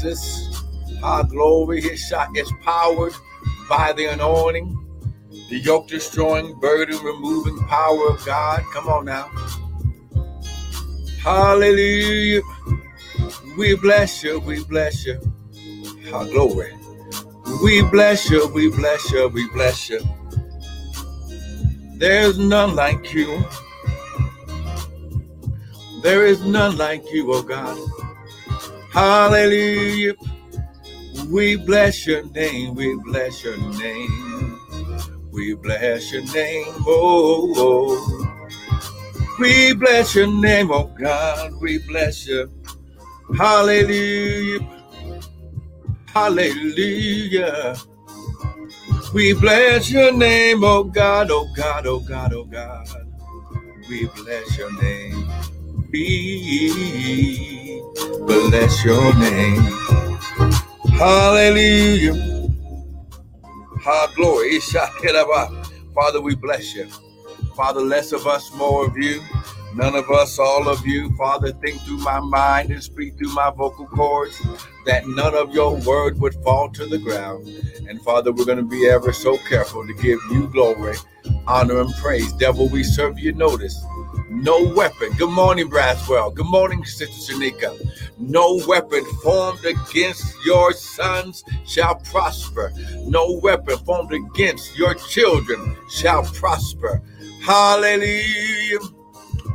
[0.00, 0.64] Jesus.
[1.02, 3.12] Our glory, his shot is powered
[3.68, 4.76] by the anointing,
[5.48, 8.62] the yoke destroying, burden removing power of God.
[8.72, 9.30] Come on now.
[11.22, 12.42] Hallelujah.
[13.58, 15.20] We bless you, we bless you.
[16.12, 16.72] Our glory.
[17.62, 20.00] We bless you, we bless you, we bless you.
[21.96, 23.44] There's none like you.
[26.02, 27.78] There is none like you, oh God.
[28.92, 30.14] Hallelujah.
[31.28, 32.74] We bless your name.
[32.74, 34.58] We bless your name.
[35.30, 36.66] We bless your name.
[36.86, 38.36] Oh, oh.
[39.38, 41.52] We bless your name, oh God.
[41.60, 42.50] We bless you.
[43.38, 44.60] Hallelujah.
[46.06, 47.76] Hallelujah.
[49.14, 52.88] We bless your name, oh God, oh God, oh God, oh God.
[53.88, 55.26] We bless your name.
[55.92, 57.69] We
[58.26, 59.62] bless your name.
[60.98, 62.14] Hallelujah.
[63.82, 64.60] Ha glory.
[65.94, 66.88] Father, we bless you.
[67.56, 69.22] Father, less of us, more of you.
[69.74, 71.14] None of us, all of you.
[71.16, 74.40] Father, think through my mind and speak through my vocal cords
[74.86, 77.46] that none of your word would fall to the ground.
[77.88, 80.96] And Father, we're going to be ever so careful to give you glory,
[81.46, 82.32] honor, and praise.
[82.34, 83.78] Devil, we serve you notice.
[84.30, 85.12] No weapon.
[85.18, 86.32] Good morning, Braswell.
[86.32, 87.76] Good morning, Sister Shanika.
[88.16, 92.72] No weapon formed against your sons shall prosper.
[93.06, 97.02] No weapon formed against your children shall prosper.
[97.42, 98.78] Hallelujah.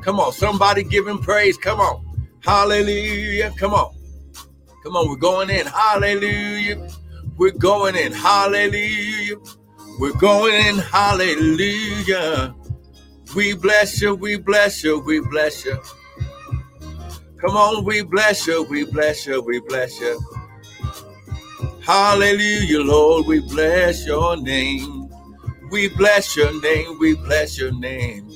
[0.01, 1.57] Come on, somebody give him praise.
[1.57, 2.27] Come on.
[2.41, 3.51] Hallelujah.
[3.57, 3.95] Come on.
[4.83, 5.67] Come on, we're going in.
[5.67, 6.85] Hallelujah.
[7.37, 8.11] We're going in.
[8.11, 9.37] Hallelujah.
[9.99, 10.79] We're going in.
[10.79, 12.53] Hallelujah.
[13.33, 14.15] We bless you.
[14.15, 14.99] We bless you.
[14.99, 15.79] We bless you.
[17.41, 18.63] Come on, we bless you.
[18.63, 19.41] We bless you.
[19.41, 20.19] We bless you.
[21.83, 23.27] Hallelujah, Lord.
[23.27, 25.09] We bless your name.
[25.71, 26.99] We bless your name.
[26.99, 28.31] We bless your name.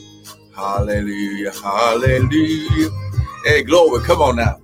[0.56, 1.52] Hallelujah.
[1.54, 2.90] Hallelujah.
[3.46, 4.04] Hey, glory.
[4.04, 4.60] Come on now.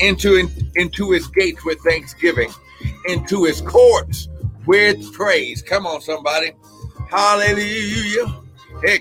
[0.00, 2.52] Into, in, into his gates with thanksgiving,
[3.08, 4.28] into his courts
[4.66, 5.62] with praise.
[5.62, 6.52] Come on, somebody.
[7.10, 8.42] Hallelujah.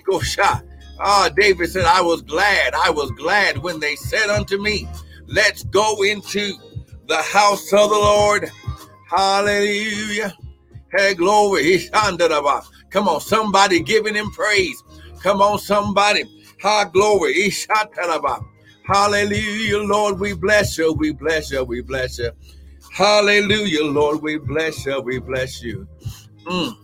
[0.06, 0.64] Go shot.
[1.00, 2.74] Ah, David said, I was glad.
[2.74, 4.88] I was glad when they said unto me,
[5.28, 6.54] Let's go into
[7.08, 8.52] the house of the Lord.
[9.10, 10.34] Hallelujah.
[10.96, 11.90] Hey, glory.
[12.90, 14.82] Come on, somebody giving him praise.
[15.22, 16.24] Come on, somebody.
[16.62, 17.52] Ha, glory.
[18.88, 20.20] Hallelujah, Lord.
[20.20, 20.94] We bless you.
[20.94, 21.64] We bless you.
[21.64, 22.32] We bless you.
[22.92, 24.22] Hallelujah, Lord.
[24.22, 25.02] We bless you.
[25.02, 25.88] We bless you.
[26.46, 26.78] Mm.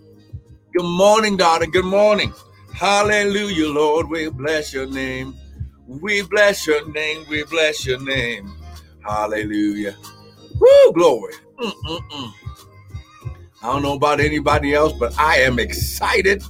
[0.74, 1.68] Good morning, daughter.
[1.68, 2.34] Good morning.
[2.82, 4.10] Hallelujah, Lord.
[4.10, 5.36] We bless your name.
[5.86, 7.24] We bless your name.
[7.30, 8.52] We bless your name.
[9.08, 9.96] Hallelujah.
[10.60, 11.36] Woo, glory.
[11.60, 12.34] Mm-mm-mm.
[13.62, 16.42] I don't know about anybody else, but I am excited.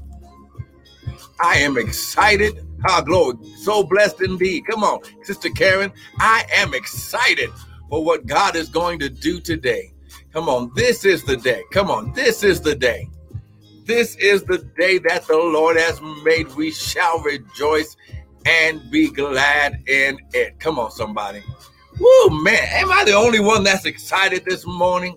[1.42, 2.66] I am excited.
[2.88, 3.36] Ah, glory.
[3.58, 4.66] So blessed indeed.
[4.68, 5.92] Come on, Sister Karen.
[6.20, 7.50] I am excited
[7.90, 9.92] for what God is going to do today.
[10.32, 11.64] Come on, this is the day.
[11.74, 13.10] Come on, this is the day.
[13.86, 16.48] This is the day that the Lord has made.
[16.56, 17.96] We shall rejoice
[18.46, 20.60] and be glad in it.
[20.60, 21.42] Come on, somebody.
[22.00, 22.68] Woo, man.
[22.72, 25.16] Am I the only one that's excited this morning?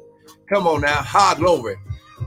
[0.49, 1.03] Come on now.
[1.03, 1.77] Ha, glory.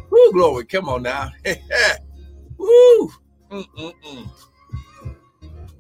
[0.10, 0.66] Woo, glory.
[0.66, 1.32] Come on now.
[2.58, 3.12] Woo.
[3.52, 4.30] Mm-mm-mm.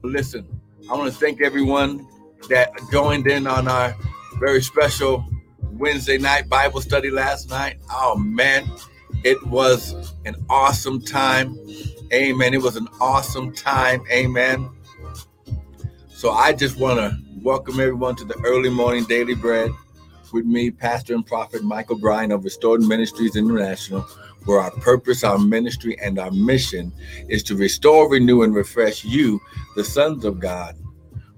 [0.03, 0.47] Listen,
[0.89, 2.07] I want to thank everyone
[2.49, 3.95] that joined in on our
[4.39, 5.25] very special
[5.73, 7.77] Wednesday night Bible study last night.
[7.91, 8.69] Oh, man.
[9.23, 11.57] It was an awesome time.
[12.13, 12.53] Amen.
[12.53, 14.03] It was an awesome time.
[14.11, 14.69] Amen.
[16.09, 19.71] So I just want to welcome everyone to the early morning daily bread
[20.31, 24.01] with me, Pastor and Prophet Michael Bryan of Restored Ministries International,
[24.45, 26.93] where our purpose, our ministry, and our mission
[27.27, 29.41] is to restore, renew, and refresh you,
[29.75, 30.75] the sons of God,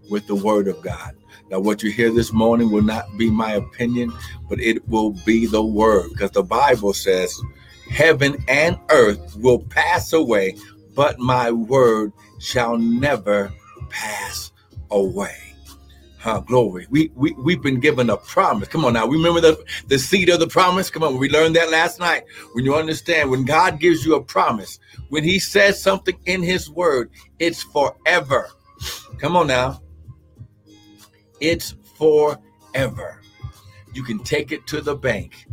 [0.09, 1.15] with the word of God.
[1.49, 4.13] Now, what you hear this morning will not be my opinion,
[4.49, 7.33] but it will be the word, because the Bible says,
[7.89, 10.55] Heaven and earth will pass away,
[10.95, 13.51] but my word shall never
[13.89, 14.51] pass
[14.91, 15.35] away.
[16.19, 16.85] Huh, glory.
[16.89, 18.67] We, we, we've been given a promise.
[18.67, 19.07] Come on now.
[19.07, 20.89] Remember the, the seed of the promise?
[20.89, 21.17] Come on.
[21.17, 22.23] We learned that last night.
[22.51, 26.69] When you understand, when God gives you a promise, when he says something in his
[26.69, 27.09] word,
[27.39, 28.49] it's forever.
[29.17, 29.81] Come on now.
[31.39, 33.21] It's forever.
[33.93, 35.45] You can take it to the bank.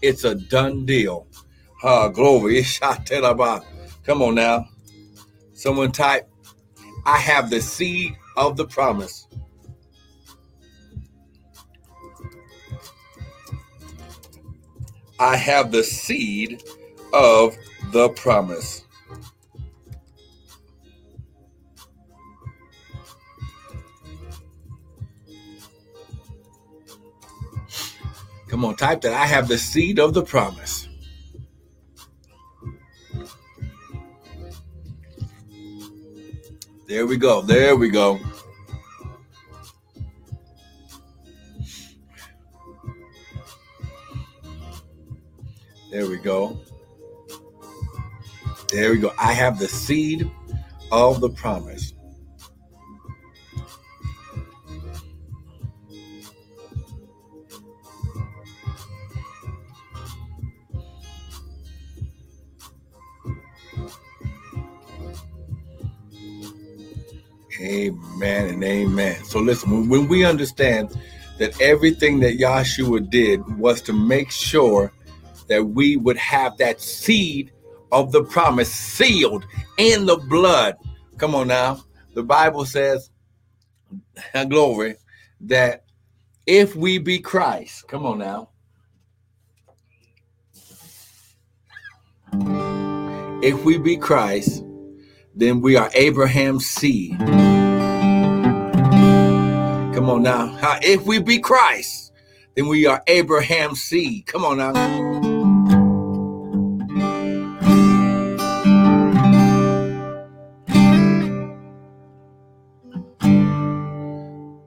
[0.00, 1.26] It's a done deal.
[1.82, 2.64] Ah, glory.
[4.04, 4.68] Come on now.
[5.54, 6.28] Someone type,
[7.06, 9.26] I have the seed of the promise.
[15.18, 16.62] I have the seed
[17.12, 17.56] of
[17.92, 18.84] the promise.
[28.48, 29.12] Come on, type that.
[29.14, 30.75] I have the seed of the promise.
[37.06, 37.40] There we go.
[37.40, 38.18] There we go.
[45.92, 46.58] There we go.
[48.72, 49.12] There we go.
[49.20, 50.28] I have the seed
[50.90, 51.92] of the promise.
[69.36, 70.98] So listen, when we understand
[71.36, 74.90] that everything that Yahshua did was to make sure
[75.48, 77.52] that we would have that seed
[77.92, 79.44] of the promise sealed
[79.76, 80.76] in the blood.
[81.18, 81.84] Come on now.
[82.14, 83.10] The Bible says,
[84.48, 84.96] glory,
[85.42, 85.84] that
[86.46, 88.48] if we be Christ, come on now.
[93.42, 94.64] If we be Christ,
[95.34, 97.20] then we are Abraham's seed.
[99.96, 100.58] Come on now.
[100.82, 102.12] If we be Christ,
[102.54, 104.26] then we are Abraham's seed.
[104.26, 104.74] Come on now.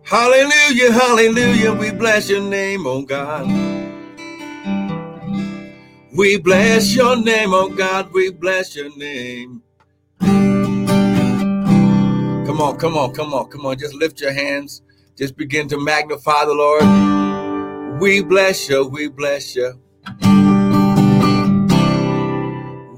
[0.03, 1.73] Hallelujah, hallelujah.
[1.73, 3.45] We bless your name, oh God.
[6.17, 8.11] We bless your name, oh God.
[8.13, 9.61] We bless your name.
[12.31, 13.77] Come on, come on, come on, come on.
[13.77, 14.81] Just lift your hands.
[15.19, 17.99] Just begin to magnify the Lord.
[17.99, 19.77] We bless you, we bless you.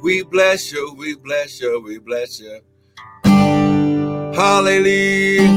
[0.04, 2.62] We bless you, we bless you, we bless you.
[4.36, 5.48] Hallelujah.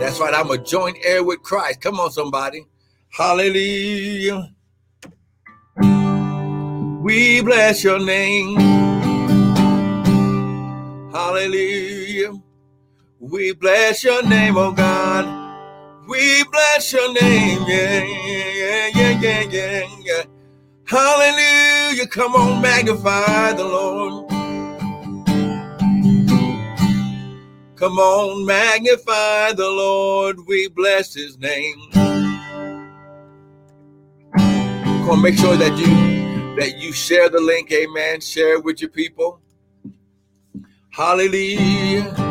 [0.00, 0.32] That's right.
[0.32, 1.82] I'm a joint heir with Christ.
[1.82, 2.64] Come on, somebody.
[3.10, 4.54] Hallelujah.
[7.02, 8.56] We bless your name.
[11.12, 12.32] Hallelujah.
[13.28, 15.26] We bless your name, oh God.
[16.06, 17.64] We bless your name.
[17.66, 18.04] Yeah,
[18.94, 20.22] yeah, yeah, yeah, yeah.
[20.84, 22.06] Hallelujah.
[22.06, 24.30] Come on, magnify the Lord.
[27.74, 30.46] Come on, magnify the Lord.
[30.46, 31.74] We bless his name.
[31.92, 32.30] Come
[35.10, 38.20] on, make sure that you that you share the link, amen.
[38.20, 39.40] Share it with your people.
[40.90, 42.25] Hallelujah.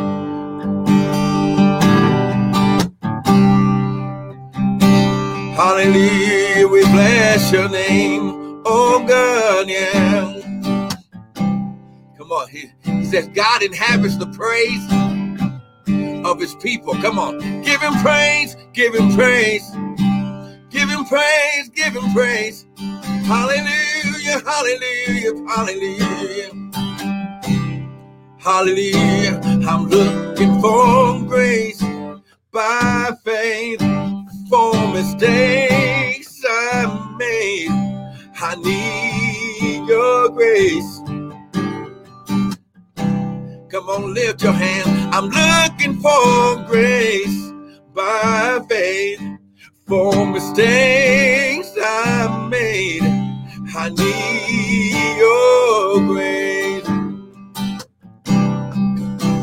[5.76, 6.68] Hallelujah.
[6.68, 8.62] We bless your name.
[8.64, 10.40] Oh God, yeah.
[12.16, 12.48] Come on.
[12.48, 14.82] He, he says, God inhabits the praise
[16.24, 16.94] of his people.
[16.94, 17.40] Come on.
[17.60, 19.70] Give him praise, give him praise.
[20.70, 22.66] Give him praise, give him praise.
[23.26, 26.52] Hallelujah, hallelujah, hallelujah.
[28.38, 29.40] Hallelujah.
[29.68, 31.84] I'm looking for grace
[32.50, 33.95] by faith
[34.50, 37.70] for mistakes I made.
[38.40, 41.00] I need your grace.
[43.70, 45.14] Come on, lift your hand.
[45.14, 47.52] I'm looking for grace
[47.94, 49.20] by faith
[49.86, 53.02] for mistakes I made.
[53.76, 56.88] I need your grace.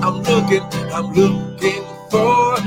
[0.04, 0.64] I'm looking,
[0.94, 2.58] I'm looking for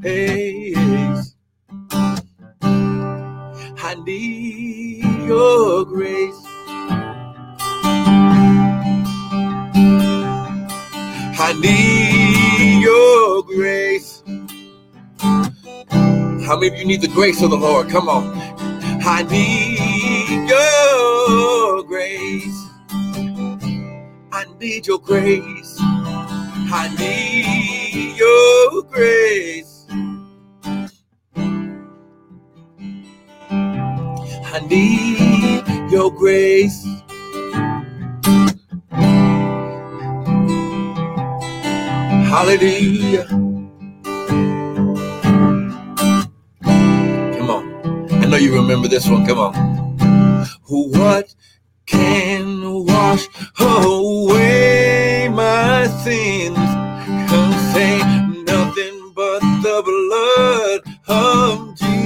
[0.00, 1.34] grace.
[3.82, 6.34] I need your grace.
[11.42, 14.22] I need your grace.
[16.46, 17.88] How many of you need the grace of the Lord?
[17.88, 18.32] Come on.
[19.02, 22.66] I need your grace.
[24.32, 25.76] I need your grace.
[25.80, 27.59] I need
[28.30, 29.86] your grace.
[34.54, 36.86] I need your grace.
[42.34, 43.26] Hallelujah.
[47.38, 47.64] Come on.
[48.22, 49.26] I know you remember this one.
[49.26, 49.54] Come on.
[50.68, 51.34] What
[51.86, 53.26] can wash
[53.60, 56.58] away my sins?
[57.30, 58.19] Come say
[59.82, 62.00] the blood of Jesus.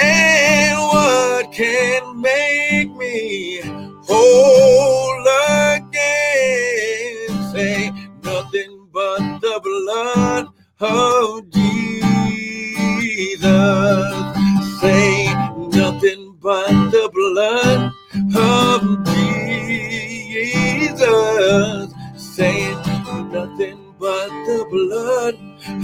[0.00, 3.60] And what can make me
[4.04, 5.26] whole
[5.74, 7.52] again?
[7.52, 7.92] Say
[8.24, 10.48] nothing but the blood
[10.80, 11.65] of Jesus.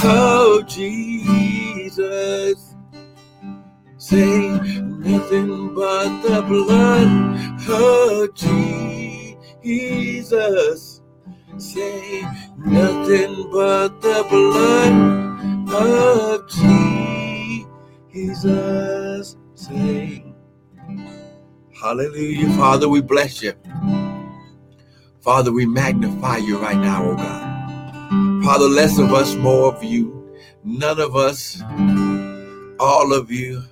[0.05, 1.97] Of Jesus.
[3.99, 4.51] Say
[4.83, 7.09] nothing but the blood
[7.69, 8.35] of
[9.63, 11.01] Jesus.
[11.59, 12.23] Say
[12.59, 14.93] nothing but the blood
[15.73, 16.49] of
[18.13, 19.37] Jesus.
[19.55, 20.25] Say
[21.83, 22.49] Hallelujah.
[22.57, 23.55] Father, we bless you.
[25.21, 27.52] Father, we magnify you right now, oh God.
[28.45, 30.37] Father, less of us, more of you.
[30.65, 31.63] None of us,
[32.81, 33.63] all of you.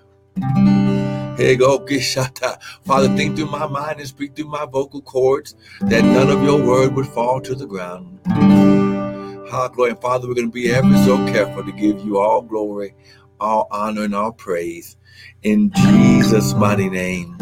[2.86, 6.64] Father, think through my mind and speak through my vocal cords that none of your
[6.64, 8.20] word would fall to the ground.
[8.26, 9.70] Hallelujah.
[9.74, 9.94] glory.
[9.96, 12.94] Father, we're going to be ever so careful to give you all glory,
[13.40, 14.96] all honor, and all praise.
[15.42, 17.36] In Jesus' mighty name.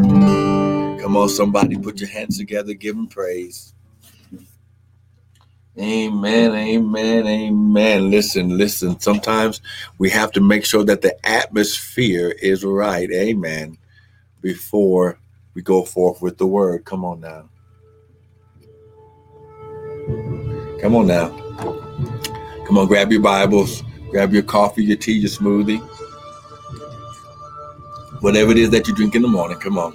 [1.00, 3.74] Come on, somebody, put your hands together, give him praise.
[5.80, 8.10] Amen, amen, amen.
[8.10, 8.98] Listen, listen.
[8.98, 9.60] Sometimes
[9.98, 13.08] we have to make sure that the atmosphere is right.
[13.12, 13.78] Amen.
[14.40, 15.18] Before
[15.54, 16.84] we go forth with the word.
[16.84, 17.48] Come on now.
[20.80, 21.28] Come on now.
[22.66, 25.80] Come on, grab your Bibles, grab your coffee, your tea, your smoothie,
[28.20, 29.58] whatever it is that you drink in the morning.
[29.58, 29.94] Come on.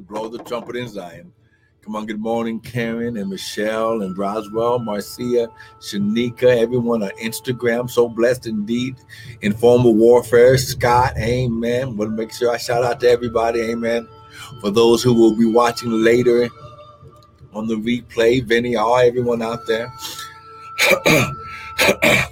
[0.00, 1.32] Blow the trumpet in Zion.
[1.82, 5.48] Come on, good morning, Karen and Michelle and Roswell, Marcia,
[5.80, 7.88] Shanika, everyone on Instagram.
[7.88, 8.96] So blessed indeed.
[9.40, 11.96] Informal warfare, Scott, amen.
[11.96, 14.06] Want to make sure I shout out to everybody, amen.
[14.60, 16.50] For those who will be watching later
[17.54, 19.90] on the replay, Vinny, all everyone out there.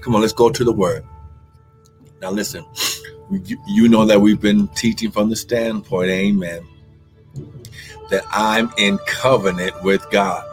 [0.02, 1.04] Come on, let's go to the word.
[2.20, 2.66] Now, listen,
[3.30, 6.66] you, you know that we've been teaching from the standpoint, amen
[8.10, 10.44] that I'm in covenant with God.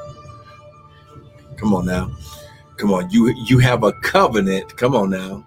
[1.57, 2.11] Come on now.
[2.77, 3.09] Come on.
[3.09, 4.75] You you have a covenant.
[4.77, 5.45] Come on now.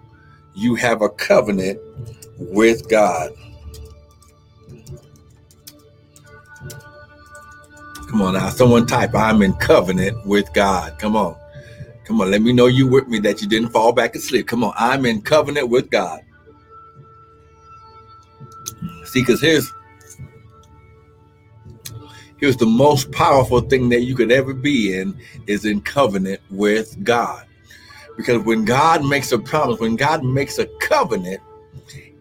[0.55, 1.79] You have a covenant
[2.37, 3.31] with God.
[8.09, 8.49] Come on now.
[8.49, 10.97] Someone type I'm in covenant with God.
[10.97, 11.35] Come on.
[12.05, 12.31] Come on.
[12.31, 14.47] Let me know you with me that you didn't fall back asleep.
[14.47, 14.73] Come on.
[14.77, 16.21] I'm in covenant with God.
[19.05, 19.71] See, because here's
[22.39, 27.03] here's the most powerful thing that you could ever be in is in covenant with
[27.03, 27.45] God.
[28.17, 31.41] Because when God makes a promise, when God makes a covenant,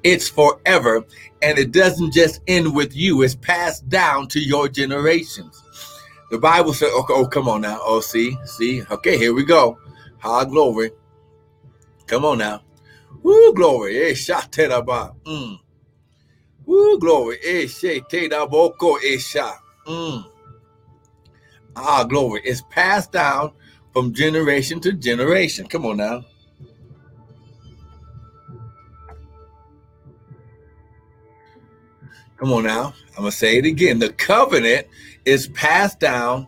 [0.05, 1.05] it's forever
[1.43, 5.63] and it doesn't just end with you, it's passed down to your generations.
[6.31, 7.79] The Bible says, oh, come on now.
[7.81, 8.83] Oh, see, see.
[8.91, 9.79] Okay, here we go.
[10.19, 10.91] High glory.
[12.07, 12.63] Come on now.
[13.23, 13.99] Woo, glory.
[13.99, 15.59] Eh, mm.
[16.67, 17.39] Woo, glory.
[17.45, 17.99] Eh, eh,
[19.89, 20.25] Mm.
[21.77, 22.43] Ah, glory.
[22.45, 23.53] It's passed down
[23.95, 25.67] from generation to generation.
[25.67, 26.25] Come on now.
[32.37, 32.93] Come on now.
[33.17, 33.99] I'm going to say it again.
[33.99, 34.87] The covenant
[35.25, 36.47] is passed down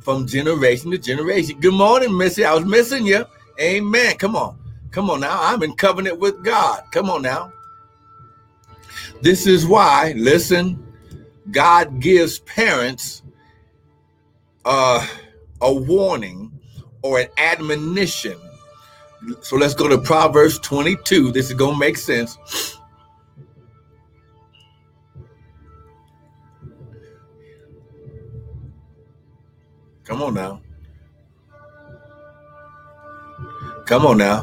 [0.00, 1.60] from generation to generation.
[1.60, 2.44] Good morning, Missy.
[2.44, 3.24] I was missing you.
[3.60, 4.16] Amen.
[4.16, 4.58] Come on.
[4.90, 5.38] Come on now.
[5.40, 6.82] I'm in covenant with God.
[6.90, 7.52] Come on now.
[9.22, 10.85] This is why, listen,
[11.50, 13.22] God gives parents
[14.64, 15.06] uh,
[15.60, 16.52] a warning
[17.02, 18.38] or an admonition.
[19.40, 21.32] So let's go to Proverbs 22.
[21.32, 22.36] This is going to make sense.
[30.04, 30.60] Come on now.
[33.86, 34.40] Come on now.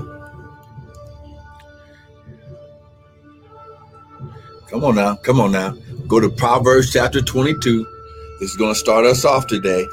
[4.68, 5.16] Come on now.
[5.16, 5.76] Come on now.
[6.08, 7.88] Go to Proverbs chapter 22.
[8.40, 9.88] This is going to start us off today.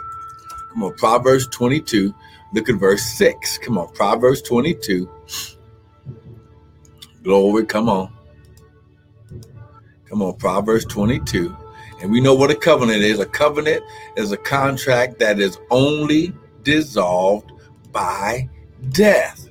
[0.73, 2.13] Come on, Proverbs 22.
[2.53, 3.59] Look at verse 6.
[3.59, 5.09] Come on, Proverbs 22.
[7.23, 8.13] Glory, come on.
[10.07, 11.57] Come on, Proverbs 22.
[12.03, 13.21] And we know what a covenant is.
[13.21, 13.83] A covenant
[14.17, 16.33] is a contract that is only
[16.65, 17.53] dissolved
[17.93, 18.49] by
[18.91, 19.49] death.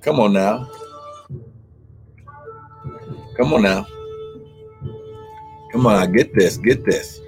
[0.00, 0.70] Come on now.
[3.36, 3.86] Come on now.
[5.72, 7.20] Come on, I get this, get this.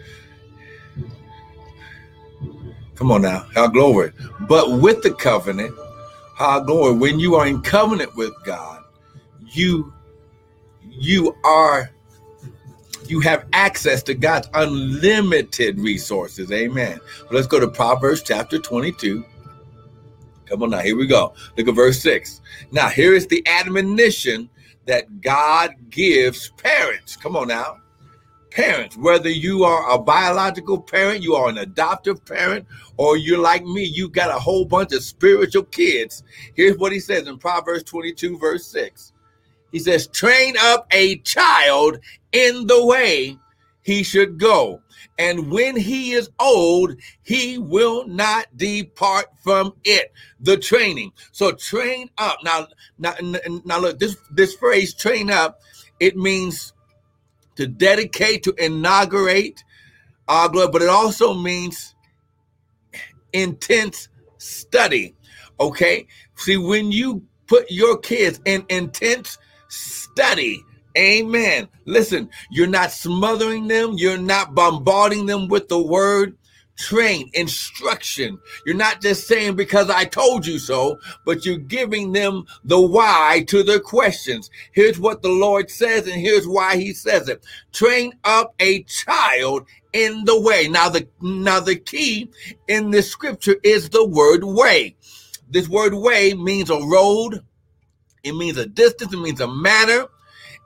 [2.95, 4.13] Come on now, how glory.
[4.41, 5.75] But with the covenant,
[6.37, 8.83] how glory, when you are in covenant with God,
[9.53, 9.93] you
[10.89, 11.91] you are
[13.07, 16.53] you have access to God's unlimited resources.
[16.53, 17.01] Amen.
[17.31, 19.25] let's go to Proverbs chapter 22.
[20.47, 21.33] Come on now, here we go.
[21.57, 22.41] Look at verse 6.
[22.73, 24.51] Now, here is the admonition
[24.87, 27.17] that God gives parents.
[27.17, 27.79] Come on now.
[28.51, 32.67] Parents, whether you are a biological parent, you are an adoptive parent,
[32.97, 36.25] or you're like me, you got a whole bunch of spiritual kids.
[36.55, 39.13] Here's what he says in Proverbs 22, verse 6.
[39.71, 42.01] He says, train up a child
[42.33, 43.39] in the way
[43.83, 44.83] he should go.
[45.19, 50.13] And when he is old, he will not depart from it.
[50.41, 51.13] The training.
[51.33, 52.39] So train up.
[52.43, 52.67] Now,
[52.99, 53.15] now,
[53.65, 55.61] now look, this, this phrase train up,
[56.01, 56.73] it means
[57.61, 59.63] to dedicate, to inaugurate
[60.29, 61.95] uh, our glory, but it also means
[63.33, 65.15] intense study.
[65.61, 66.07] Okay.
[66.37, 69.37] See, when you put your kids in intense
[69.69, 70.65] study.
[70.97, 71.69] Amen.
[71.85, 76.37] Listen, you're not smothering them, you're not bombarding them with the word.
[76.81, 78.39] Train, instruction.
[78.65, 83.45] You're not just saying because I told you so, but you're giving them the why
[83.49, 84.49] to their questions.
[84.73, 87.45] Here's what the Lord says, and here's why He says it.
[87.73, 90.69] Train up a child in the way.
[90.69, 92.31] Now the now the key
[92.67, 94.97] in this scripture is the word way.
[95.51, 97.45] This word way means a road,
[98.25, 100.07] it means a distance, it means a manner,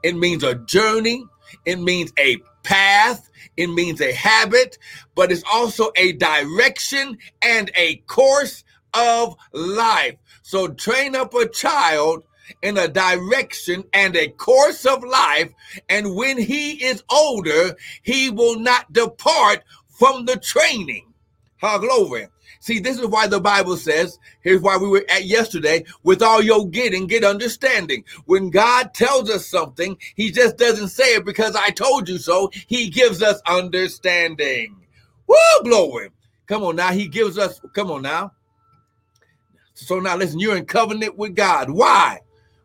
[0.05, 1.27] it means a journey,
[1.65, 4.79] it means a path, it means a habit,
[5.15, 10.17] but it's also a direction and a course of life.
[10.43, 12.25] So train up a child
[12.63, 15.51] in a direction and a course of life,
[15.89, 21.13] and when he is older, he will not depart from the training.
[21.57, 22.27] How glory.
[22.65, 26.41] See, this is why the Bible says, here's why we were at yesterday, with all
[26.41, 28.05] your getting, get understanding.
[28.25, 32.51] When God tells us something, he just doesn't say it because I told you so.
[32.67, 34.77] He gives us understanding.
[35.27, 36.09] Woo, glory.
[36.47, 36.93] Come on now.
[36.93, 38.33] He gives us, come on now.
[39.75, 41.69] So now listen, you're in covenant with God.
[41.69, 42.21] Why?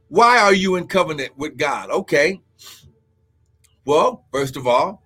[0.07, 1.89] Why are you in covenant with God?
[1.89, 2.39] Okay.
[3.83, 5.03] Well, first of all,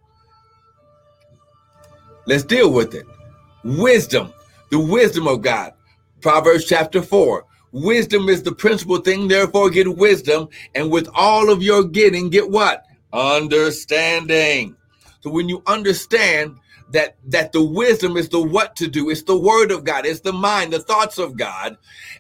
[2.28, 3.08] let's deal with it.
[3.64, 4.32] Wisdom
[4.74, 5.72] the wisdom of God.
[6.20, 7.46] Proverbs chapter 4.
[7.74, 10.50] Wisdom is the principal thing, therefore get wisdom.
[10.74, 12.84] And with all of your getting, get what?
[13.14, 14.76] Understanding.
[15.22, 16.56] So when you understand
[16.94, 20.22] that that the wisdom is the what to do, it's the word of God, it's
[20.22, 21.78] the mind, the thoughts of God,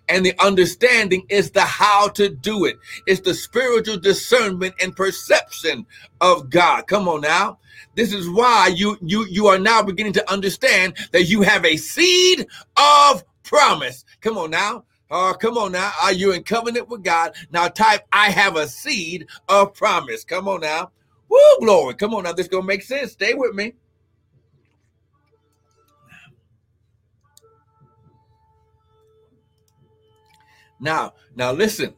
[0.09, 2.77] and the understanding is the how to do it.
[3.07, 5.85] It's the spiritual discernment and perception
[6.21, 6.87] of God.
[6.87, 7.59] Come on now.
[7.95, 11.77] This is why you you you are now beginning to understand that you have a
[11.77, 14.05] seed of promise.
[14.21, 14.85] Come on now.
[15.11, 15.91] Oh, come on now.
[16.01, 17.35] Are you in covenant with God?
[17.51, 20.23] Now type I have a seed of promise.
[20.23, 20.91] Come on now.
[21.29, 21.93] Woo, glory.
[21.93, 22.33] Come on now.
[22.33, 23.11] This gonna make sense.
[23.11, 23.73] Stay with me.
[30.83, 31.95] Now, now listen.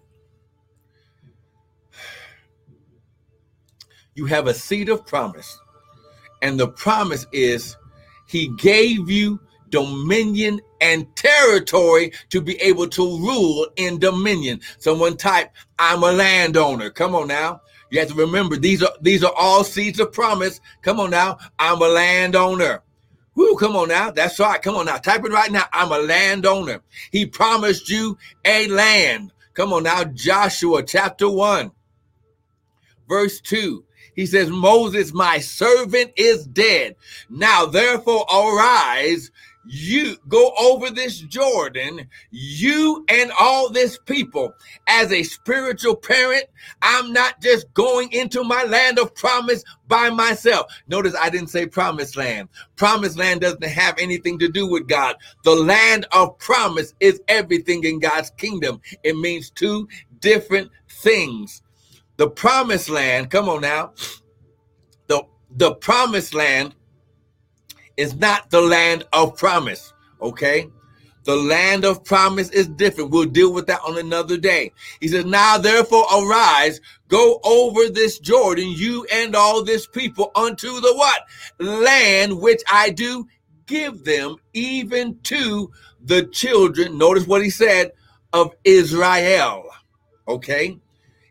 [4.13, 5.59] You have a seed of promise.
[6.43, 7.75] And the promise is
[8.27, 14.61] he gave you dominion and territory to be able to rule in dominion.
[14.77, 16.91] Someone type, I'm a landowner.
[16.91, 17.61] Come on now.
[17.89, 20.61] You have to remember these are these are all seeds of promise.
[20.83, 21.39] Come on now.
[21.57, 22.83] I'm a landowner.
[23.35, 24.11] Whoo, come on now.
[24.11, 24.61] That's right.
[24.61, 24.97] Come on now.
[24.97, 25.65] Type it right now.
[25.73, 26.81] I'm a landowner.
[27.11, 29.33] He promised you a land.
[29.53, 30.05] Come on now.
[30.05, 31.71] Joshua chapter 1,
[33.07, 33.83] verse 2.
[34.15, 36.95] He says, Moses, my servant, is dead.
[37.29, 39.29] Now therefore arise,
[39.67, 44.53] you go over this Jordan, you and all this people.
[44.87, 46.45] As a spiritual parent,
[46.81, 50.71] I'm not just going into my land of promise by myself.
[50.87, 52.49] Notice I didn't say promised land.
[52.75, 55.15] Promised land doesn't have anything to do with God.
[55.43, 58.81] The land of promise is everything in God's kingdom.
[59.03, 59.87] It means two
[60.19, 61.61] different things.
[62.17, 63.93] The promised land, come on now.
[65.07, 65.23] The
[65.57, 66.75] the promised land
[67.97, 69.93] is not the land of promise.
[70.21, 70.69] Okay.
[71.25, 73.09] The land of promise is different.
[73.09, 74.71] We'll deal with that on another day.
[74.99, 80.79] He says, Now therefore arise, go over this Jordan, you and all this people, unto
[80.79, 81.23] the what?
[81.59, 83.27] Land which I do
[83.65, 85.71] give them, even to
[86.03, 86.97] the children.
[86.99, 87.91] Notice what he said
[88.31, 89.65] of Israel.
[90.27, 90.79] Okay.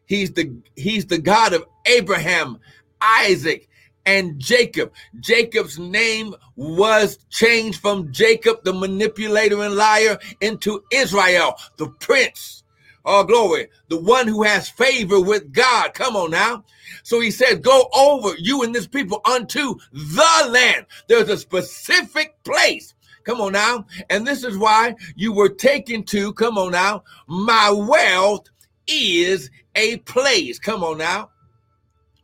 [0.07, 2.59] He's the he's the God of Abraham,
[3.01, 3.69] Isaac,
[4.07, 4.93] and Jacob.
[5.21, 12.65] Jacob's name was changed from Jacob, the manipulator and liar, into Israel, the prince.
[13.07, 13.69] Oh, glory.
[13.89, 15.93] The one who has favor with God.
[15.93, 16.65] Come on now.
[17.03, 20.87] So he said, Go over, you and this people, unto the land.
[21.07, 22.95] There's a specific place.
[23.25, 23.87] Come on now.
[24.11, 28.49] And this is why you were taken to, come on now, my wealth
[28.87, 30.59] is a place.
[30.59, 31.31] Come on now.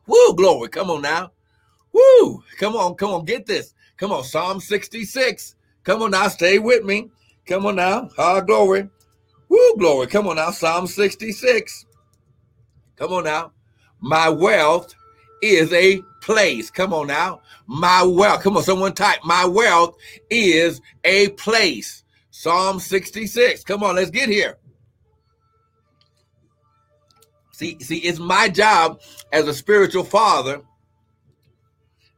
[0.06, 0.68] Woo, glory.
[0.68, 1.30] Come on now.
[1.92, 2.42] Woo!
[2.59, 3.74] Come on, come on, get this.
[3.96, 5.55] Come on, Psalm 66.
[5.85, 7.11] Come on now, stay with me.
[7.46, 8.09] Come on now.
[8.18, 8.88] Ah, glory.
[9.48, 10.07] Woo, glory.
[10.07, 11.87] Come on now, Psalm 66.
[12.96, 13.53] Come on now.
[14.00, 14.94] My wealth
[15.42, 16.70] is a place.
[16.70, 17.40] Come on now.
[17.66, 18.42] My wealth.
[18.42, 19.18] Come on, someone type.
[19.24, 19.96] My wealth
[20.31, 22.05] is a place.
[22.31, 23.64] Psalm 66.
[23.64, 24.59] Come on, let's get here.
[27.53, 29.00] See, see, it's my job
[29.33, 30.62] as a spiritual father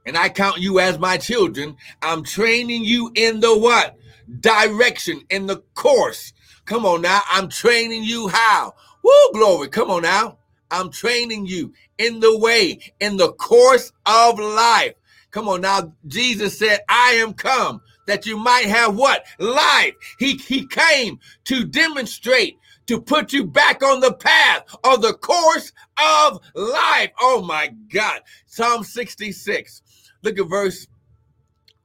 [0.07, 3.97] and I count you as my children, I'm training you in the what?
[4.41, 6.33] Direction, in the course.
[6.65, 7.21] Come on now.
[7.31, 8.75] I'm training you how?
[9.03, 9.69] Woo, glory.
[9.69, 10.39] Come on now.
[10.71, 14.95] I'm training you in the way, in the course of life.
[15.31, 15.93] Come on now.
[16.07, 19.25] Jesus said, I am come that you might have what?
[19.39, 19.95] Life.
[20.19, 25.73] He, he came to demonstrate, to put you back on the path of the course
[25.99, 27.11] of life.
[27.21, 28.21] Oh my God.
[28.47, 29.83] Psalm 66.
[30.23, 30.87] Look at verse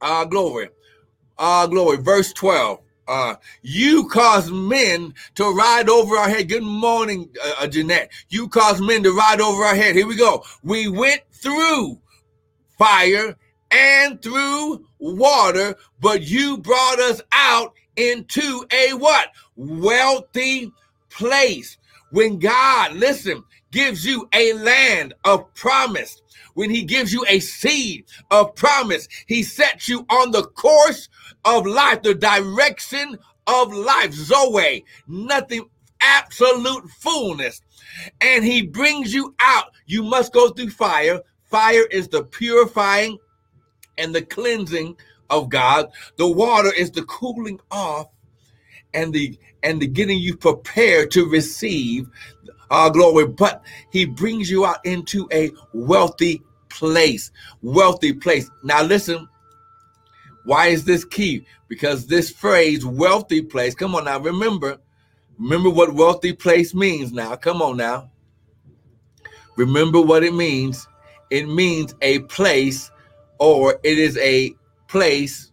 [0.00, 0.68] uh glory.
[1.38, 1.98] Uh glory.
[1.98, 2.80] Verse 12.
[3.06, 6.46] Uh, you cause men to ride over our head.
[6.46, 8.12] Good morning, uh, uh, Jeanette.
[8.28, 9.96] You cause men to ride over our head.
[9.96, 10.44] Here we go.
[10.62, 11.98] We went through
[12.76, 13.34] fire
[13.70, 19.28] and through water, but you brought us out into a what?
[19.56, 20.70] Wealthy
[21.08, 21.78] place.
[22.10, 26.20] When God, listen, gives you a land of promise,
[26.58, 31.08] when he gives you a seed of promise, he sets you on the course
[31.44, 33.16] of life, the direction
[33.46, 37.62] of life, Zoe, nothing, absolute fullness.
[38.20, 39.66] And he brings you out.
[39.86, 41.20] You must go through fire.
[41.44, 43.18] Fire is the purifying
[43.96, 44.96] and the cleansing
[45.30, 45.92] of God.
[46.16, 48.08] The water is the cooling off
[48.94, 52.08] and the and the getting you prepared to receive
[52.70, 53.26] our glory.
[53.26, 57.30] But he brings you out into a wealthy place,
[57.62, 58.50] wealthy place.
[58.62, 59.28] Now, listen,
[60.44, 61.44] why is this key?
[61.68, 64.78] Because this phrase, wealthy place, come on now, remember,
[65.38, 67.36] remember what wealthy place means now.
[67.36, 68.10] Come on now.
[69.56, 70.86] Remember what it means.
[71.30, 72.90] It means a place
[73.38, 74.54] or it is a
[74.86, 75.52] place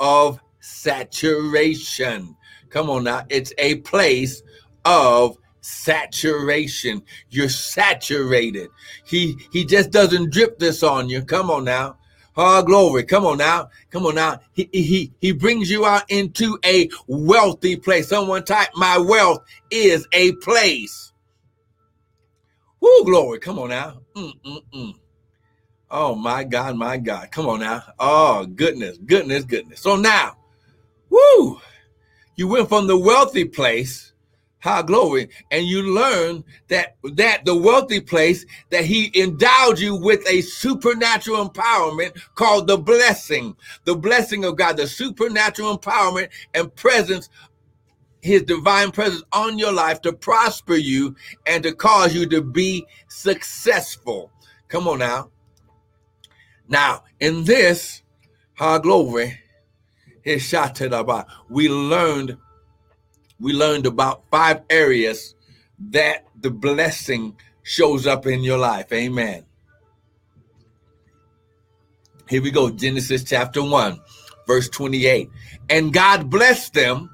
[0.00, 2.36] of saturation.
[2.68, 3.24] Come on now.
[3.28, 4.42] It's a place
[4.84, 7.02] of saturation.
[7.30, 8.68] You're saturated.
[9.04, 11.22] He he just doesn't drip this on you.
[11.22, 11.96] Come on now.
[12.36, 13.04] Oh, glory.
[13.04, 13.68] Come on now.
[13.90, 14.40] Come on now.
[14.52, 18.08] He, he, he brings you out into a wealthy place.
[18.08, 21.12] Someone type, my wealth is a place.
[22.80, 23.38] Woo, glory.
[23.38, 24.00] Come on now.
[24.16, 24.94] Mm-mm-mm.
[25.92, 27.30] Oh, my God, my God.
[27.30, 27.84] Come on now.
[28.00, 29.80] Oh, goodness, goodness, goodness.
[29.80, 30.36] So now,
[31.08, 31.60] woo,
[32.34, 34.12] you went from the wealthy place
[34.64, 35.28] High glory.
[35.50, 41.46] And you learn that that the wealthy place that he endowed you with a supernatural
[41.46, 47.28] empowerment called the blessing, the blessing of God, the supernatural empowerment and presence
[48.22, 52.86] his divine presence on your life to prosper you and to cause you to be
[53.08, 54.32] successful.
[54.68, 55.30] Come on now.
[56.68, 58.02] Now, in this,
[58.54, 59.38] high glory,
[60.22, 62.38] his shaitanaba, We learned
[63.44, 65.34] we learned about five areas
[65.90, 68.90] that the blessing shows up in your life.
[68.90, 69.44] Amen.
[72.26, 72.70] Here we go.
[72.70, 74.00] Genesis chapter 1,
[74.46, 75.28] verse 28.
[75.68, 77.10] And God blessed them,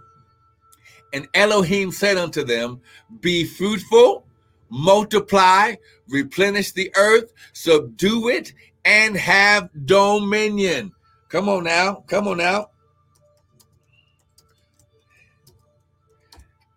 [1.12, 2.80] and Elohim said unto them,
[3.20, 4.24] Be fruitful,
[4.68, 5.74] multiply,
[6.08, 8.52] replenish the earth, subdue it,
[8.84, 10.92] and have dominion.
[11.28, 12.04] Come on now.
[12.06, 12.69] Come on now.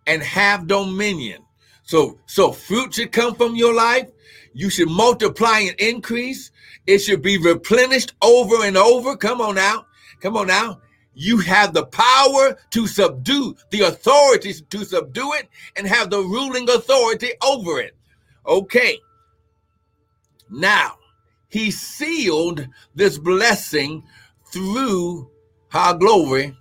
[0.06, 1.44] And have dominion.
[1.84, 4.08] So, so fruit should come from your life.
[4.54, 6.52] You should multiply and increase.
[6.86, 9.16] It should be replenished over and over.
[9.16, 9.86] Come on now.
[10.22, 10.82] Come on now.
[11.16, 16.70] You have the power to subdue the authorities to subdue it and have the ruling
[16.70, 17.96] authority over it.
[18.46, 18.98] Okay.
[20.50, 20.98] Now,
[21.50, 24.04] he sealed this blessing
[24.52, 25.30] through
[25.74, 26.56] our glory,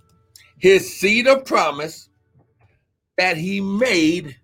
[0.59, 2.09] his seed of promise
[3.17, 4.37] that he made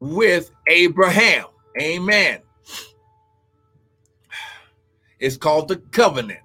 [0.00, 1.46] with Abraham.
[1.80, 2.40] Amen.
[5.18, 6.40] It's called the covenant,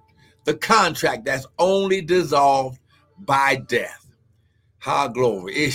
[0.45, 2.79] the contract that's only dissolved
[3.17, 4.05] by death.
[4.79, 5.71] High glory.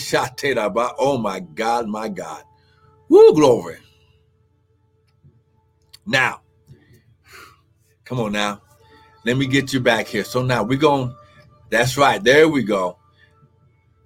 [0.99, 2.45] Oh my God, my God.
[3.09, 3.79] Woo, glory.
[6.07, 6.43] Now,
[8.05, 8.63] come on now.
[9.25, 10.25] Let me get you back here.
[10.25, 11.15] So now we're going,
[11.71, 12.23] that's right.
[12.23, 13.00] There we go.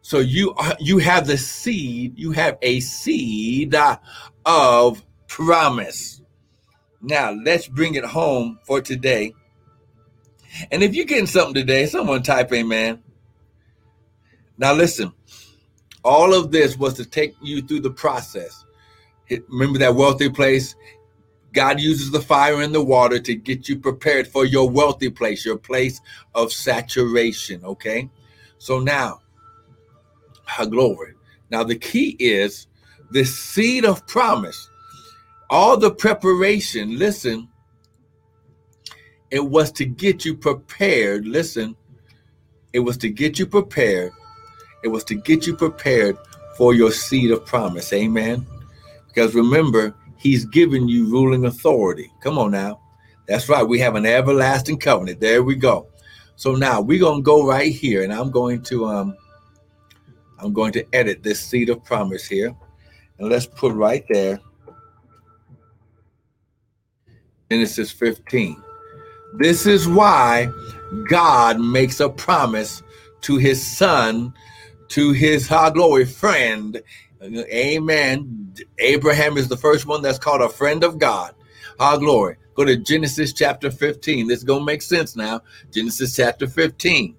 [0.05, 3.75] So you uh, you have the seed, you have a seed
[4.45, 6.21] of promise.
[7.01, 9.33] Now let's bring it home for today.
[10.71, 13.03] And if you're getting something today, someone type amen.
[14.59, 15.11] Now listen,
[16.05, 18.67] all of this was to take you through the process.
[19.49, 20.77] Remember that wealthy place?
[21.55, 25.47] God uses the fire and the water to get you prepared for your wealthy place,
[25.47, 25.99] your place
[26.35, 27.65] of saturation.
[27.65, 28.11] Okay.
[28.59, 29.21] So now
[30.71, 31.15] glory.
[31.51, 32.67] Now, the key is
[33.11, 34.69] the seed of promise.
[35.51, 37.49] All the preparation, listen,
[39.31, 41.27] it was to get you prepared.
[41.27, 41.77] Listen,
[42.73, 44.13] it was to get you prepared.
[44.83, 46.19] It was to get you prepared
[46.57, 47.93] for your seed of promise.
[47.93, 48.47] Amen.
[49.09, 52.11] Because remember, he's given you ruling authority.
[52.21, 52.81] Come on now.
[53.27, 53.63] That's right.
[53.63, 55.21] We have an everlasting covenant.
[55.21, 55.87] There we go.
[56.37, 59.17] So now we're going to go right here and I'm going to um
[60.39, 62.55] I'm going to edit this seed of promise here.
[63.19, 64.41] And let's put right there
[67.51, 68.63] Genesis 15.
[69.35, 70.49] This is why
[71.09, 72.83] God makes a promise
[73.23, 74.35] to his son,
[74.89, 76.81] to his high glory friend.
[77.23, 78.55] Amen.
[78.79, 81.35] Abraham is the first one that's called a friend of God.
[81.79, 82.37] High glory.
[82.55, 84.29] Go to Genesis chapter 15.
[84.29, 85.41] This is going to make sense now.
[85.73, 87.17] Genesis chapter 15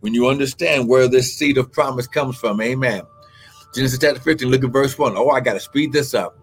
[0.00, 2.60] when you understand where this seed of promise comes from.
[2.60, 3.02] Amen.
[3.74, 5.16] Genesis chapter 15, look at verse 1.
[5.16, 6.38] Oh, I got to speed this up.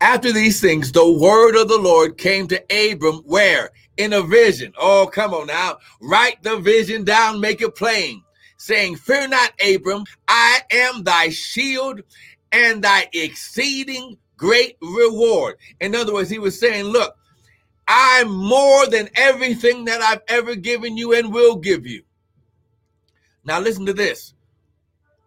[0.00, 3.70] After these things, the word of the Lord came to Abram, where?
[3.96, 4.72] In a vision.
[4.78, 5.78] Oh, come on now.
[6.00, 8.22] Write the vision down, make it plain,
[8.58, 12.00] saying, Fear not, Abram, I am thy shield
[12.52, 15.56] and thy exceeding great reward.
[15.80, 17.16] In other words, he was saying, Look,
[17.88, 22.02] I'm more than everything that I've ever given you and will give you.
[23.48, 24.34] Now, listen to this.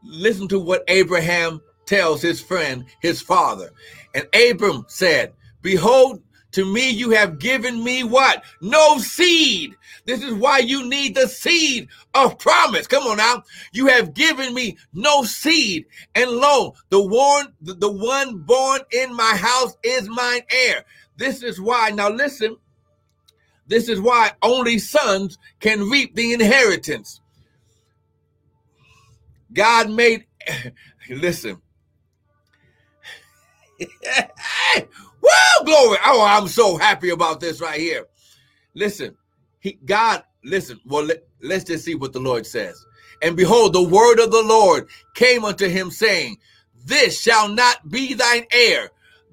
[0.03, 3.71] Listen to what Abraham tells his friend, his father.
[4.13, 8.43] And Abram said, Behold, to me you have given me what?
[8.61, 9.75] No seed.
[10.05, 12.85] This is why you need the seed of promise.
[12.85, 13.41] Come on now.
[13.73, 15.87] You have given me no seed.
[16.13, 20.85] And lo, the one, the one born in my house is mine heir.
[21.17, 22.57] This is why, now listen,
[23.65, 27.20] this is why only sons can reap the inheritance.
[29.53, 30.25] God made,
[31.09, 31.61] listen.
[35.21, 35.97] Woo, glory.
[36.05, 38.07] Oh, I'm so happy about this right here.
[38.73, 39.15] Listen,
[39.59, 42.85] he, God, listen, well, let, let's just see what the Lord says.
[43.21, 46.37] And behold, the word of the Lord came unto him, saying,
[46.85, 48.89] This shall not be thine heir.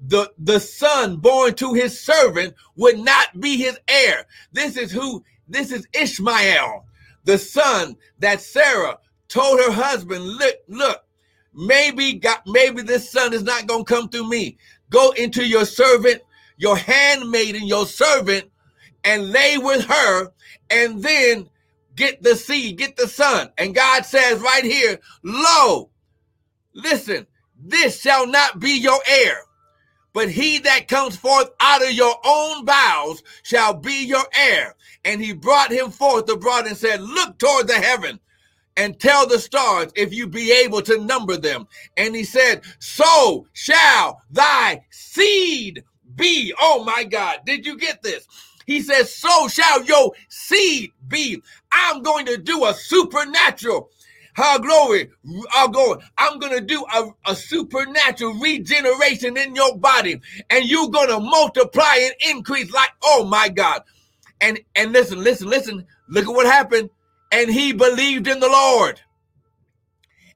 [0.07, 4.25] The, the son born to his servant would not be his heir.
[4.53, 6.85] This is who, this is Ishmael,
[7.25, 11.05] the son that Sarah told her husband, look, look,
[11.53, 14.57] maybe God, maybe this son is not going to come through me.
[14.89, 16.21] Go into your servant,
[16.57, 18.49] your handmaiden, your servant,
[19.03, 20.31] and lay with her,
[20.69, 21.47] and then
[21.95, 23.49] get the seed, get the son.
[23.57, 25.89] And God says right here, lo,
[26.73, 27.27] listen,
[27.61, 29.37] this shall not be your heir,
[30.13, 34.75] but he that comes forth out of your own bowels shall be your heir.
[35.05, 38.19] And he brought him forth abroad and said, Look toward the heaven
[38.79, 41.67] and tell the stars if you be able to number them.
[41.97, 45.83] And he said, So shall thy seed
[46.15, 46.53] be.
[46.59, 48.25] Oh my God, did you get this?
[48.65, 51.41] He says, So shall your seed be.
[51.73, 53.91] I'm going to do a supernatural.
[54.33, 55.09] How glory,
[55.51, 55.99] I'll go.
[56.17, 62.13] I'm gonna do a, a supernatural regeneration in your body, and you're gonna multiply and
[62.37, 63.81] increase like oh my God.
[64.39, 65.85] And and listen, listen, listen.
[66.07, 66.89] Look at what happened.
[67.31, 69.01] And he believed in the Lord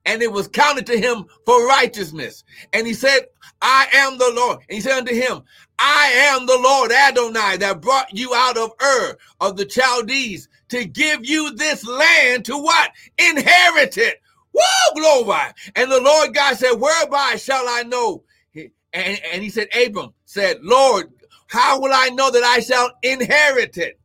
[0.05, 2.43] and it was counted to him for righteousness.
[2.73, 3.21] And he said,
[3.61, 4.59] I am the Lord.
[4.69, 5.41] And he said unto him,
[5.79, 10.85] I am the Lord Adonai that brought you out of Ur of the Chaldees to
[10.85, 12.91] give you this land to what?
[13.17, 14.21] Inherit it.
[14.53, 15.51] Whoa, glory.
[15.75, 18.23] And the Lord God said, Whereby shall I know?
[18.55, 21.11] And, and he said, Abram said, Lord,
[21.47, 23.99] how will I know that I shall inherit it?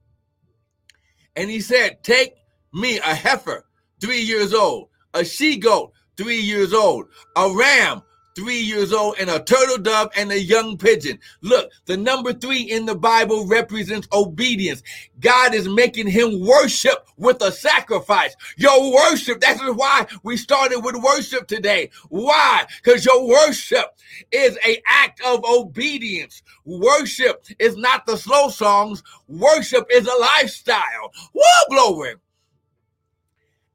[1.37, 2.38] And he said, Take
[2.73, 3.65] me a heifer,
[4.01, 8.03] three years old, a she goat, three years old, a ram,
[8.39, 11.19] three years old, and a turtle dove and a young pigeon.
[11.41, 14.83] Look, the number three in the Bible represents obedience.
[15.19, 18.37] God is making him worship with a sacrifice.
[18.57, 21.91] Your worship, that's why we started with worship today.
[22.11, 22.67] Why?
[22.83, 23.87] Because your worship
[24.31, 26.43] is a act of obedience.
[26.65, 29.03] Worship is not the slow songs.
[29.27, 31.13] Worship is a lifestyle.
[31.33, 32.15] Whoa, glory.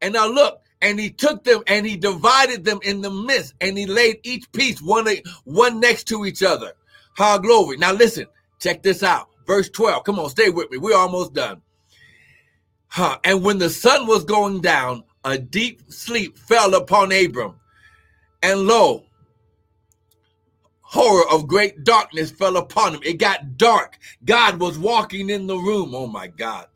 [0.03, 3.77] And now look, and he took them and he divided them in the midst and
[3.77, 5.07] he laid each piece one
[5.45, 6.73] one next to each other.
[7.17, 7.77] Ha glory.
[7.77, 8.27] Now listen,
[8.59, 9.29] check this out.
[9.47, 10.03] Verse 12.
[10.03, 10.77] Come on, stay with me.
[10.77, 11.61] We're almost done.
[12.87, 13.17] Huh.
[13.23, 17.55] And when the sun was going down, a deep sleep fell upon Abram.
[18.41, 19.05] And lo,
[20.81, 23.01] horror of great darkness fell upon him.
[23.03, 23.97] It got dark.
[24.25, 25.95] God was walking in the room.
[25.95, 26.67] Oh my God.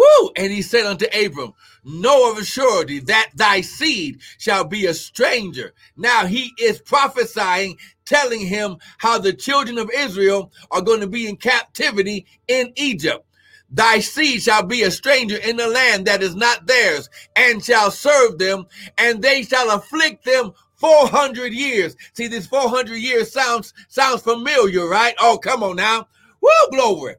[0.00, 0.30] Woo!
[0.36, 1.52] And he said unto Abram,
[1.84, 5.74] Know of a surety that thy seed shall be a stranger.
[5.96, 11.28] Now he is prophesying, telling him how the children of Israel are going to be
[11.28, 13.26] in captivity in Egypt.
[13.70, 17.90] Thy seed shall be a stranger in the land that is not theirs, and shall
[17.90, 21.94] serve them, and they shall afflict them 400 years.
[22.14, 25.14] See, this 400 years sounds sounds familiar, right?
[25.20, 26.08] Oh, come on now.
[26.40, 27.16] Woo, glory.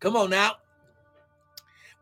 [0.00, 0.56] Come on now.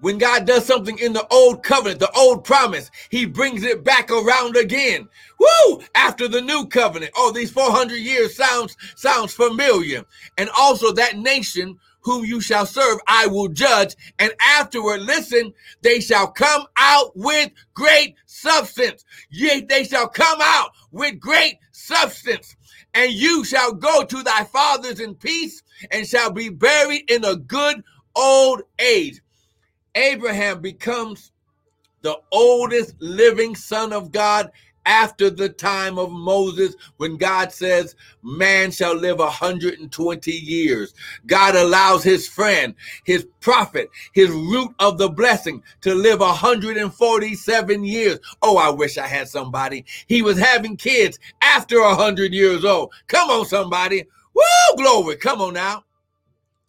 [0.01, 4.11] When God does something in the old covenant, the old promise, he brings it back
[4.11, 5.09] around again.
[5.39, 5.81] Woo!
[5.95, 7.13] After the new covenant.
[7.17, 10.05] Oh, these 400 years sounds sounds familiar.
[10.37, 13.97] And also that nation whom you shall serve, I will judge.
[14.19, 19.05] And afterward, listen, they shall come out with great substance.
[19.31, 22.56] Yea, they shall come out with great substance.
[22.97, 27.37] And you shall go to thy fathers in peace and shall be buried in a
[27.37, 27.85] good
[28.17, 29.21] old age.
[29.95, 31.31] Abraham becomes
[32.01, 34.51] the oldest living son of God
[34.87, 40.95] after the time of Moses when God says man shall live 120 years.
[41.27, 48.19] God allows his friend, his prophet, his root of the blessing to live 147 years.
[48.43, 49.85] Oh, I wish I had somebody.
[50.07, 52.93] He was having kids after 100 years old.
[53.09, 54.05] Come on, somebody.
[54.35, 55.17] Woo, glory.
[55.17, 55.85] Come on now.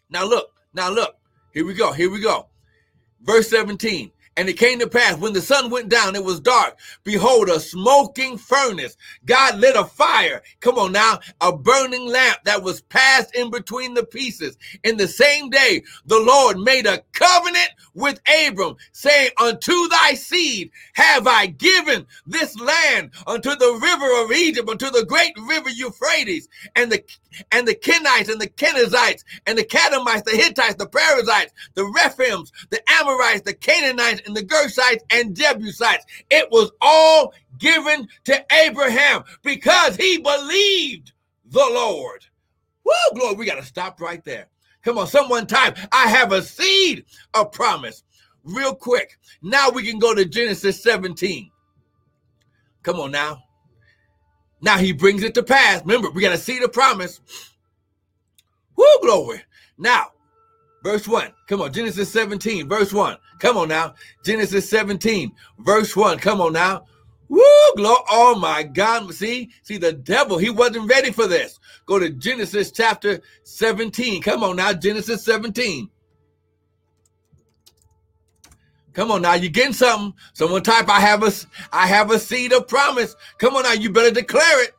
[0.10, 1.17] Now look, now look.
[1.53, 1.91] Here we go.
[1.91, 2.47] Here we go.
[3.21, 4.12] Verse 17.
[4.38, 6.78] And it came to pass when the sun went down, it was dark.
[7.04, 8.95] Behold, a smoking furnace.
[9.26, 10.43] God lit a fire.
[10.60, 14.58] Come on now, a burning lamp that was passed in between the pieces.
[14.84, 20.71] In the same day, the Lord made a covenant with Abram, saying, Unto thy seed
[20.93, 26.47] have I given this land unto the river of Egypt, unto the great river Euphrates,
[26.76, 27.04] and the
[27.52, 32.52] and the Kenites and the Kenizzites and the Kadmonites, the Hittites, the Perizzites, the Rephaims,
[32.69, 36.05] the Amorites, the Canaanites, and the Girgashites and Jebusites.
[36.30, 41.13] It was all given to Abraham because he believed
[41.45, 42.25] the Lord.
[42.84, 44.47] Whoa, glory, we got to stop right there.
[44.84, 48.03] Come on, someone type, I have a seed of promise.
[48.43, 49.17] Real quick.
[49.41, 51.51] Now we can go to Genesis 17.
[52.84, 53.43] Come on now.
[54.61, 55.82] Now he brings it to pass.
[55.82, 57.19] Remember, we got to see the promise.
[58.78, 59.41] Woo, glory.
[59.78, 60.11] Now,
[60.84, 61.32] verse 1.
[61.47, 63.17] Come on, Genesis 17, verse 1.
[63.39, 63.95] Come on now.
[64.23, 66.19] Genesis 17, verse 1.
[66.19, 66.86] Come on now.
[67.30, 67.41] Woo,
[67.75, 68.03] glory.
[68.09, 69.13] Oh my God.
[69.13, 71.59] See, see, the devil, he wasn't ready for this.
[71.86, 74.21] Go to Genesis chapter 17.
[74.21, 75.89] Come on now, Genesis 17.
[78.97, 80.11] Come on now, you're getting something.
[80.34, 81.32] Someone type, I have a
[81.71, 83.15] I have a seed of promise.
[83.38, 84.71] Come on now, you better declare it.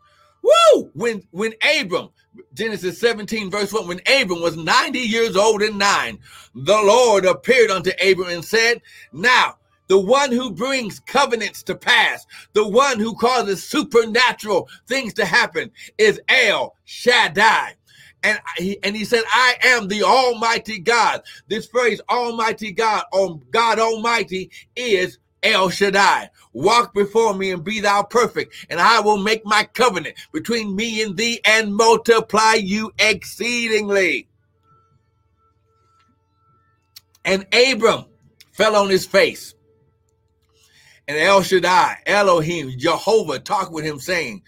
[0.42, 0.90] Woo!
[0.94, 2.08] When when Abram,
[2.54, 6.18] Genesis 17, verse 1, when Abram was 90 years old and nine,
[6.54, 8.80] the Lord appeared unto Abram and said,
[9.12, 9.58] Now
[9.88, 15.70] the one who brings covenants to pass, the one who causes supernatural things to happen
[15.96, 17.74] is El Shaddai.
[18.22, 21.22] And he, and he said, I am the Almighty God.
[21.46, 26.28] This phrase, Almighty God, or God Almighty, is El Shaddai.
[26.52, 31.02] Walk before me and be thou perfect, and I will make my covenant between me
[31.02, 34.28] and thee and multiply you exceedingly.
[37.24, 38.06] And Abram
[38.52, 39.54] fell on his face.
[41.06, 44.42] And El Shaddai, Elohim, Jehovah talked with him, saying,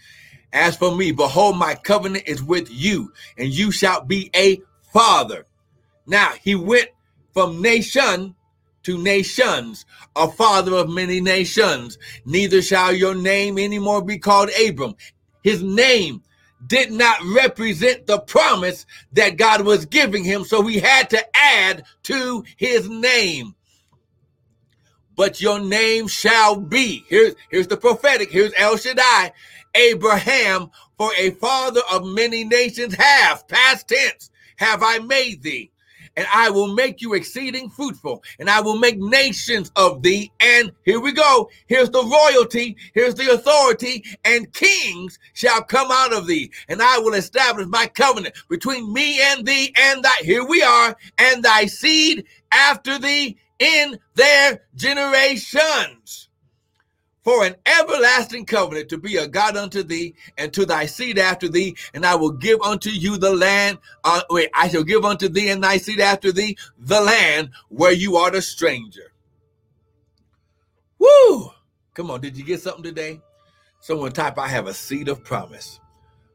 [0.53, 5.45] As for me, behold, my covenant is with you, and you shall be a father.
[6.05, 6.89] Now he went
[7.33, 8.35] from nation
[8.83, 11.97] to nations, a father of many nations.
[12.25, 14.95] Neither shall your name anymore be called Abram.
[15.43, 16.23] His name
[16.67, 21.83] did not represent the promise that God was giving him, so he had to add
[22.03, 23.55] to his name
[25.15, 27.03] but your name shall be.
[27.07, 28.31] Here's, here's the prophetic.
[28.31, 29.33] Here's El Shaddai.
[29.75, 35.70] Abraham, for a father of many nations have, past tense, have I made thee.
[36.21, 40.31] And I will make you exceeding fruitful, and I will make nations of thee.
[40.39, 41.49] And here we go.
[41.65, 46.51] Here's the royalty, here's the authority, and kings shall come out of thee.
[46.69, 50.95] And I will establish my covenant between me and thee, and thy, here we are,
[51.17, 56.29] and thy seed after thee in their generations
[57.23, 61.47] for an everlasting covenant to be a God unto thee and to thy seed after
[61.47, 63.77] thee, and I will give unto you the land.
[64.03, 67.91] Uh, wait, I shall give unto thee and thy seed after thee the land where
[67.93, 69.13] you are the stranger.
[70.97, 71.51] Woo!
[71.93, 73.21] Come on, did you get something today?
[73.79, 75.79] Someone type, I have a seed of promise.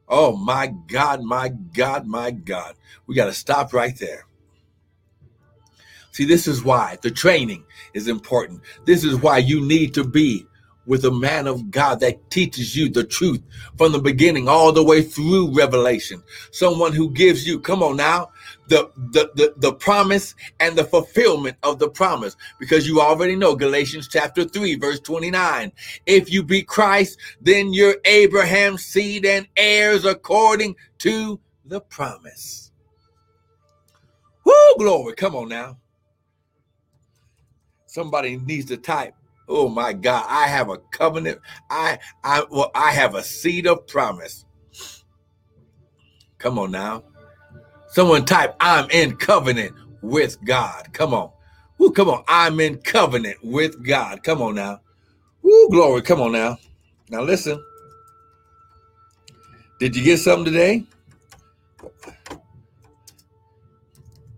[0.09, 2.75] Oh my God, my God, my God.
[3.07, 4.25] We got to stop right there.
[6.11, 7.63] See, this is why the training
[7.93, 8.61] is important.
[8.85, 10.45] This is why you need to be
[10.87, 13.41] with a man of God that teaches you the truth
[13.77, 16.23] from the beginning all the way through revelation.
[16.51, 18.29] Someone who gives you, come on now,
[18.69, 22.35] the, the, the, the promise and the fulfillment of the promise.
[22.59, 25.71] Because you already know Galatians chapter 3, verse 29.
[26.05, 32.71] If you be Christ, then you're Abraham's seed and heirs according to the promise.
[34.45, 35.13] Woo, glory.
[35.15, 35.77] Come on now.
[37.85, 39.16] Somebody needs to type.
[39.47, 41.39] Oh my God, I have a covenant.
[41.69, 44.45] I I well, I have a seed of promise.
[46.37, 47.03] Come on now.
[47.89, 50.91] Someone type, I'm in covenant with God.
[50.93, 51.31] Come on.
[51.77, 52.23] Woo, come on.
[52.27, 54.23] I'm in covenant with God.
[54.23, 54.81] Come on now.
[55.41, 56.01] Woo, glory.
[56.01, 56.57] Come on now.
[57.09, 57.63] Now listen.
[59.79, 60.83] Did you get something today?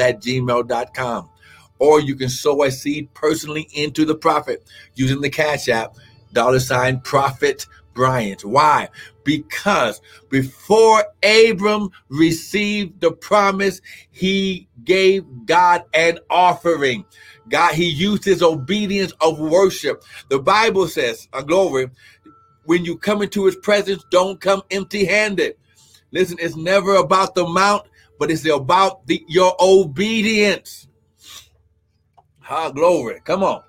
[0.00, 1.30] at gmail.com
[1.78, 4.64] or you can sow a seed personally into the prophet
[4.94, 5.96] using the Cash App,
[6.32, 8.44] dollar sign Prophet Bryant.
[8.44, 8.88] Why?
[9.22, 17.04] Because before Abram received the promise, he gave God an offering.
[17.48, 20.02] God, he used his obedience of worship.
[20.28, 21.90] The Bible says, a glory,
[22.64, 25.56] when you come into his presence, don't come empty handed.
[26.10, 27.86] Listen, it's never about the mount,
[28.18, 30.88] but it's about the, your obedience.
[32.44, 33.20] Ha, glory.
[33.24, 33.62] Come on.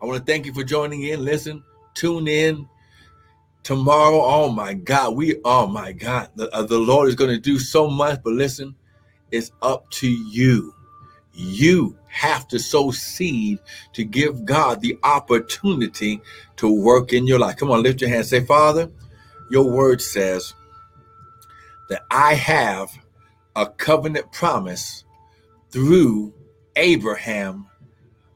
[0.00, 1.24] I want to thank you for joining in.
[1.24, 2.68] Listen, tune in
[3.64, 4.22] tomorrow.
[4.22, 7.58] Oh my God, we, oh my God, the, uh, the Lord is going to do
[7.58, 8.20] so much.
[8.22, 8.76] But listen,
[9.32, 10.72] it's up to you.
[11.34, 13.58] You have to sow seed
[13.94, 16.20] to give God the opportunity
[16.56, 17.56] to work in your life.
[17.56, 18.26] Come on, lift your hand.
[18.26, 18.88] Say, Father,
[19.50, 20.54] your word says
[21.88, 22.90] that I have
[23.58, 25.04] a covenant promise
[25.72, 26.32] through
[26.76, 27.66] Abraham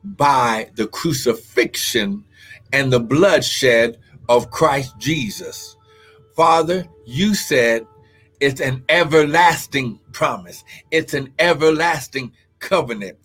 [0.02, 2.24] by the crucifixion
[2.72, 3.98] and the bloodshed
[4.28, 5.76] of Christ Jesus.
[6.34, 7.86] Father, you said
[8.40, 13.16] it's an everlasting promise, it's an everlasting covenant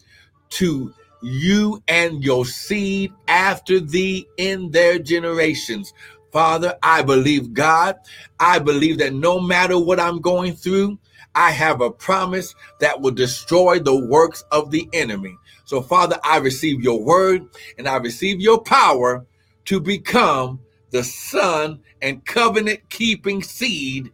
[0.49, 0.93] to
[1.23, 5.93] you and your seed after thee in their generations.
[6.31, 7.95] Father, I believe God.
[8.39, 10.99] I believe that no matter what I'm going through,
[11.37, 15.37] I have a promise that will destroy the works of the enemy.
[15.65, 17.45] So, Father, I receive your word
[17.77, 19.23] and I receive your power
[19.65, 24.11] to become the son and covenant keeping seed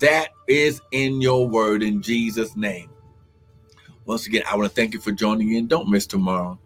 [0.00, 2.90] that is in your word in Jesus' name.
[4.04, 5.68] Once again, I want to thank you for joining in.
[5.68, 6.58] Don't miss tomorrow.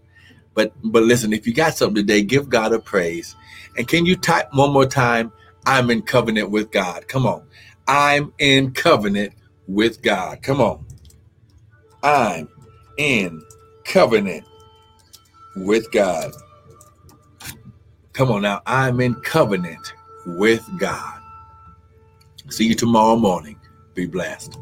[0.55, 3.37] But but listen, if you got something today, give God a praise.
[3.77, 5.33] And can you type one more time?
[5.67, 7.07] I'm in covenant with God.
[7.07, 7.47] Come on.
[7.87, 9.35] I'm in covenant
[9.71, 10.43] with God.
[10.43, 10.85] Come on.
[12.03, 12.49] I'm
[12.99, 13.43] in
[13.85, 14.45] covenant
[15.57, 16.33] with God.
[18.13, 18.63] Come on now.
[18.67, 19.95] I'm in covenant
[20.27, 21.21] with God.
[22.49, 23.59] See you tomorrow morning.
[23.95, 24.59] Be blessed.